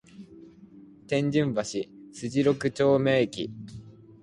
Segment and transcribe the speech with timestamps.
[1.07, 1.61] 天津橋
[2.11, 3.51] 筋六丁目駅